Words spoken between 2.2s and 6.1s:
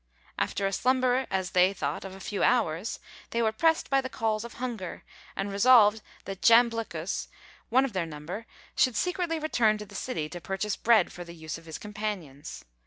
hours, they were pressed by the calls of hunger; and resolved